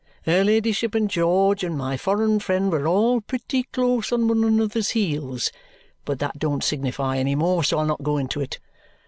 [0.25, 4.89] Her ladyship and George and my foreign friend were all pretty close on one another's
[4.89, 5.51] heels.
[6.05, 8.57] But that don't signify any more, so I'll not go into it.